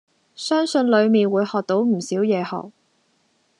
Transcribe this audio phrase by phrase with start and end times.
[0.33, 2.71] 相信裡面會學到唔少嘢學。